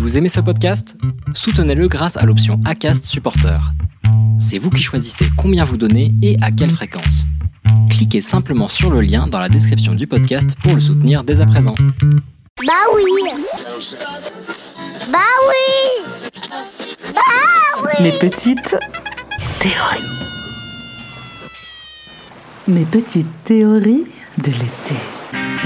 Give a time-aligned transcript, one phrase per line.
[0.00, 0.96] Vous aimez ce podcast?
[1.34, 3.60] Soutenez-le grâce à l'option ACAST Supporter.
[4.40, 7.26] C'est vous qui choisissez combien vous donnez et à quelle fréquence.
[7.90, 11.46] Cliquez simplement sur le lien dans la description du podcast pour le soutenir dès à
[11.46, 11.74] présent.
[12.66, 13.02] Bah oui
[15.12, 15.18] Bah
[15.50, 16.32] oui
[17.14, 18.78] Bah oui Mes petites
[19.58, 20.08] théories.
[22.68, 24.06] Mes petites théories
[24.38, 24.94] de l'été.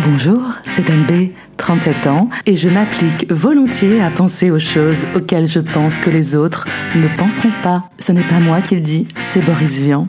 [0.03, 1.31] Bonjour, c'est Anne B,
[1.65, 6.37] 37 ans, et je m'applique volontiers à penser aux choses auxquelles je pense que les
[6.37, 7.85] autres ne penseront pas.
[7.99, 10.07] Ce n'est pas moi qui le dis, c'est Boris Vian.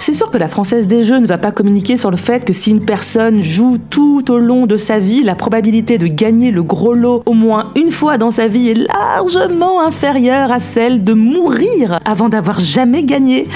[0.00, 2.52] C'est sûr que la Française des Jeux ne va pas communiquer sur le fait que
[2.54, 6.62] si une personne joue tout au long de sa vie, la probabilité de gagner le
[6.62, 11.12] gros lot au moins une fois dans sa vie est largement inférieure à celle de
[11.12, 13.48] mourir avant d'avoir jamais gagné.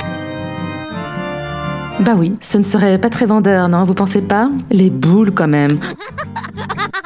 [2.01, 4.51] Bah oui, ce ne serait pas très vendeur, non, vous pensez pas?
[4.71, 5.79] Les boules quand même.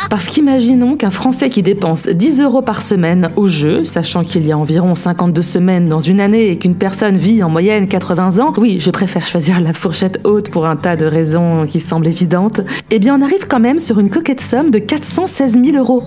[0.08, 4.52] Parce qu'imaginons qu'un Français qui dépense 10 euros par semaine au jeu, sachant qu'il y
[4.52, 8.54] a environ 52 semaines dans une année et qu'une personne vit en moyenne 80 ans,
[8.56, 12.60] oui, je préfère choisir la fourchette haute pour un tas de raisons qui semblent évidentes,
[12.90, 16.04] eh bien on arrive quand même sur une coquette somme de 416 000 euros.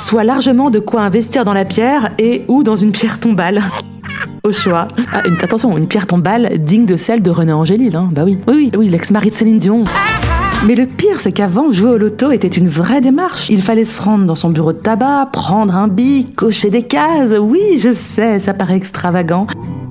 [0.00, 3.62] Soit largement de quoi investir dans la pierre et ou dans une pierre tombale.
[4.44, 4.88] Au choix.
[5.12, 8.10] Ah, une- attention, une pierre tombale digne de celle de René Angélil, hein.
[8.12, 8.38] Bah oui.
[8.46, 9.84] Oui, oui, oui, l'ex-mari de Céline Dion.
[10.66, 13.48] Mais le pire, c'est qu'avant, jouer au loto était une vraie démarche.
[13.48, 17.34] Il fallait se rendre dans son bureau de tabac, prendre un bic, cocher des cases.
[17.40, 19.46] Oui, je sais, ça paraît extravagant.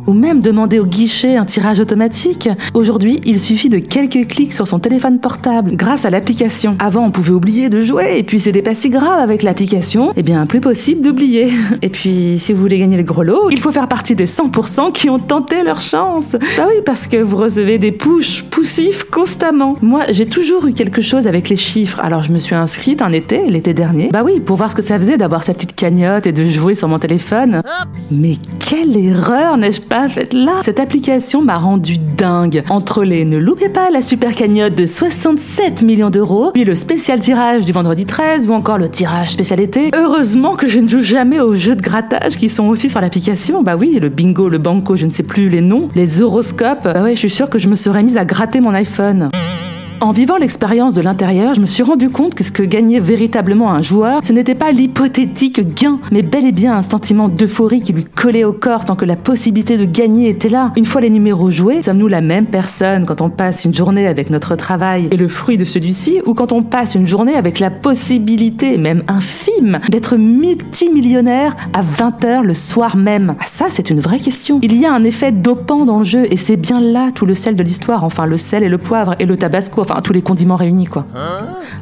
[0.05, 2.49] Ou même demander au guichet un tirage automatique.
[2.73, 6.75] Aujourd'hui, il suffit de quelques clics sur son téléphone portable grâce à l'application.
[6.79, 10.11] Avant, on pouvait oublier de jouer et puis c'était pas si grave avec l'application.
[10.17, 11.53] Eh bien, plus possible d'oublier.
[11.81, 14.91] Et puis, si vous voulez gagner le gros lot, il faut faire partie des 100%
[14.91, 16.35] qui ont tenté leur chance.
[16.57, 19.75] Bah oui, parce que vous recevez des pushs poussifs constamment.
[19.81, 21.99] Moi, j'ai toujours eu quelque chose avec les chiffres.
[22.01, 24.09] Alors, je me suis inscrite un été, l'été dernier.
[24.11, 26.75] Bah oui, pour voir ce que ça faisait d'avoir sa petite cagnotte et de jouer
[26.75, 27.61] sur mon téléphone.
[28.11, 29.92] Mais quelle erreur n'ai-je pas?
[30.09, 32.63] Faite là Cette application m'a rendu dingue.
[32.69, 37.19] Entre les ne loupez pas la super cagnotte de 67 millions d'euros, puis le spécial
[37.19, 39.91] tirage du vendredi 13 ou encore le tirage spécial été.
[39.95, 43.63] Heureusement que je ne joue jamais aux jeux de grattage qui sont aussi sur l'application.
[43.63, 46.83] Bah oui, le bingo, le banco, je ne sais plus les noms, les horoscopes.
[46.83, 49.29] Bah ouais, je suis sûre que je me serais mise à gratter mon iPhone.
[50.03, 53.71] En vivant l'expérience de l'intérieur, je me suis rendu compte que ce que gagnait véritablement
[53.71, 57.93] un joueur, ce n'était pas l'hypothétique gain, mais bel et bien un sentiment d'euphorie qui
[57.93, 60.73] lui collait au corps tant que la possibilité de gagner était là.
[60.75, 64.29] Une fois les numéros joués, sommes-nous la même personne quand on passe une journée avec
[64.29, 67.71] notre travail et le fruit de celui-ci, ou quand on passe une journée avec la
[67.71, 73.37] possibilité, même infime, d'être multimillionnaire à 20h le soir même?
[73.39, 74.59] Ah, Ça, c'est une vraie question.
[74.63, 77.35] Il y a un effet dopant dans le jeu, et c'est bien là tout le
[77.35, 80.55] sel de l'histoire, enfin le sel et le poivre et le tabasco, tous les condiments
[80.55, 81.05] réunis quoi.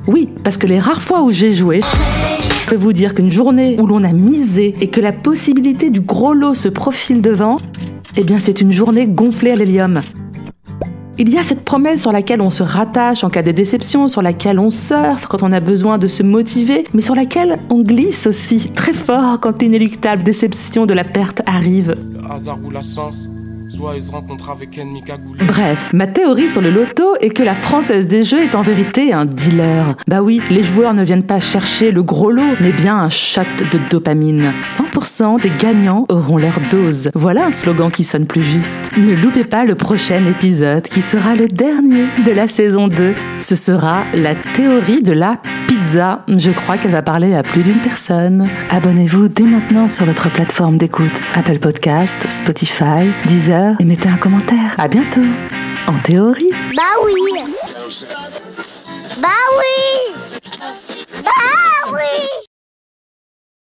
[0.07, 3.75] Oui, parce que les rares fois où j'ai joué, je peux vous dire qu'une journée
[3.79, 7.57] où l'on a misé et que la possibilité du gros lot se profile devant,
[8.17, 10.01] eh bien c'est une journée gonflée à l'hélium.
[11.17, 14.21] Il y a cette promesse sur laquelle on se rattache en cas de déception, sur
[14.21, 18.25] laquelle on surfe quand on a besoin de se motiver, mais sur laquelle on glisse
[18.27, 21.93] aussi très fort quand l'inéluctable déception de la perte arrive.
[22.11, 23.29] Le hasard ou la chance,
[25.47, 29.13] Bref, ma théorie sur le loto est que la française des jeux est en vérité
[29.13, 29.95] un dealer.
[30.07, 33.41] Bah oui, les joueurs ne viennent pas chercher le gros lot, mais bien un shot
[33.71, 34.53] de dopamine.
[34.61, 37.09] 100% des gagnants auront leur dose.
[37.15, 38.91] Voilà un slogan qui sonne plus juste.
[38.97, 43.15] Ne loupez pas le prochain épisode qui sera le dernier de la saison 2.
[43.39, 45.41] Ce sera la théorie de la
[45.83, 48.49] je crois qu'elle va parler à plus d'une personne.
[48.69, 54.75] Abonnez-vous dès maintenant sur votre plateforme d'écoute Apple Podcast, Spotify, Deezer et mettez un commentaire.
[54.77, 55.25] À bientôt.
[55.87, 56.51] En théorie.
[56.75, 57.13] Bah oui.
[59.21, 60.15] Bah oui.
[61.23, 62.50] Bah oui.